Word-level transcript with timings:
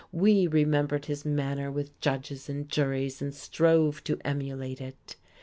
We 0.11 0.47
remembered 0.47 1.05
his 1.05 1.25
manner 1.25 1.69
with 1.71 1.99
judges 1.99 2.49
and 2.49 2.67
juries, 2.67 3.21
and 3.21 3.35
strove 3.35 4.03
to 4.05 4.17
emulate 4.25 4.81
it. 4.81 5.15